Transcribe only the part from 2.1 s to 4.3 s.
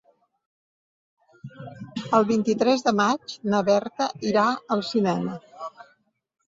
El vint-i-tres de maig na Berta